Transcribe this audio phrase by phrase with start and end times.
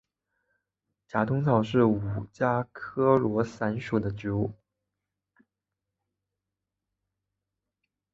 [1.07, 4.51] 假通草是五加科罗伞属的植物。